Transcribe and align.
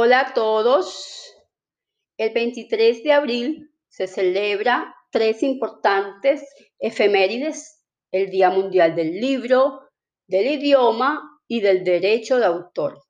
Hola 0.00 0.20
a 0.20 0.32
todos. 0.32 1.34
El 2.18 2.32
23 2.32 3.02
de 3.02 3.12
abril 3.12 3.72
se 3.88 4.06
celebra 4.06 4.94
tres 5.10 5.42
importantes 5.42 6.48
efemérides, 6.78 7.84
el 8.12 8.30
Día 8.30 8.48
Mundial 8.50 8.94
del 8.94 9.18
Libro, 9.18 9.80
del 10.28 10.46
Idioma 10.46 11.40
y 11.48 11.62
del 11.62 11.82
Derecho 11.82 12.38
de 12.38 12.46
Autor. 12.46 13.02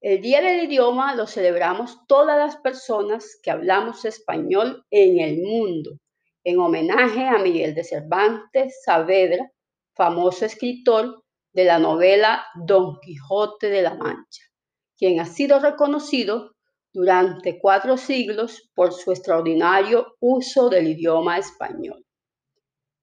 El 0.00 0.20
Día 0.20 0.42
del 0.42 0.64
Idioma 0.64 1.14
lo 1.14 1.28
celebramos 1.28 2.04
todas 2.08 2.36
las 2.36 2.56
personas 2.56 3.38
que 3.40 3.52
hablamos 3.52 4.04
español 4.04 4.84
en 4.90 5.20
el 5.20 5.40
mundo, 5.40 6.00
en 6.42 6.58
homenaje 6.58 7.28
a 7.28 7.38
Miguel 7.38 7.76
de 7.76 7.84
Cervantes 7.84 8.82
Saavedra, 8.84 9.52
famoso 9.94 10.46
escritor 10.46 11.22
de 11.52 11.64
la 11.64 11.78
novela 11.78 12.44
Don 12.56 12.98
Quijote 12.98 13.70
de 13.70 13.82
la 13.82 13.94
Mancha 13.94 14.48
quien 14.98 15.20
ha 15.20 15.24
sido 15.24 15.60
reconocido 15.60 16.56
durante 16.92 17.58
cuatro 17.58 17.96
siglos 17.96 18.70
por 18.74 18.92
su 18.92 19.12
extraordinario 19.12 20.16
uso 20.20 20.68
del 20.68 20.88
idioma 20.88 21.38
español. 21.38 22.04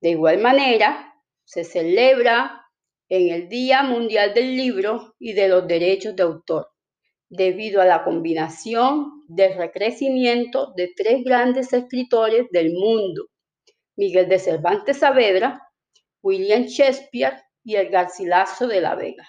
De 0.01 0.09
igual 0.09 0.39
manera, 0.39 1.13
se 1.45 1.63
celebra 1.63 2.61
en 3.07 3.29
el 3.29 3.47
Día 3.47 3.83
Mundial 3.83 4.33
del 4.33 4.55
Libro 4.55 5.15
y 5.19 5.33
de 5.33 5.47
los 5.47 5.67
Derechos 5.67 6.15
de 6.15 6.23
Autor, 6.23 6.67
debido 7.29 7.81
a 7.81 7.85
la 7.85 8.03
combinación 8.03 9.23
del 9.27 9.57
recrecimiento 9.57 10.73
de 10.75 10.91
tres 10.95 11.23
grandes 11.23 11.71
escritores 11.71 12.47
del 12.51 12.73
mundo, 12.73 13.27
Miguel 13.95 14.27
de 14.27 14.39
Cervantes 14.39 14.97
Saavedra, 14.97 15.61
William 16.21 16.63
Shakespeare 16.63 17.43
y 17.63 17.75
el 17.75 17.89
Garcilaso 17.89 18.67
de 18.67 18.81
la 18.81 18.95
Vega, 18.95 19.27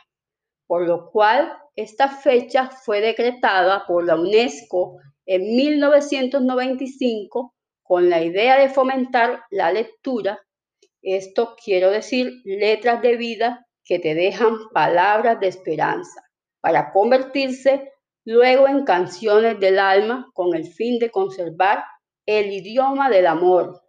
por 0.67 0.87
lo 0.87 1.11
cual 1.11 1.57
esta 1.75 2.09
fecha 2.09 2.71
fue 2.71 3.01
decretada 3.01 3.85
por 3.87 4.05
la 4.05 4.17
UNESCO 4.17 4.99
en 5.27 5.43
1995 5.57 7.55
con 7.83 8.11
la 8.11 8.23
idea 8.23 8.59
de 8.59 8.69
fomentar 8.69 9.45
la 9.51 9.71
lectura. 9.71 10.41
Esto 11.03 11.55
quiero 11.63 11.91
decir 11.91 12.33
letras 12.45 13.01
de 13.03 13.17
vida 13.17 13.67
que 13.85 13.99
te 13.99 14.15
dejan 14.15 14.57
palabras 14.73 15.39
de 15.39 15.49
esperanza 15.49 16.23
para 16.61 16.93
convertirse 16.93 17.93
luego 18.25 18.67
en 18.67 18.85
canciones 18.85 19.61
del 19.61 19.79
alma 19.79 20.29
con 20.35 20.55
el 20.55 20.67
fin 20.67 20.99
de 20.99 21.11
conservar 21.11 21.85
el 22.27 22.53
idioma 22.53 23.09
del 23.09 23.29
amor. 23.29 23.83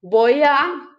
Voy 0.00 0.42
a 0.42 0.91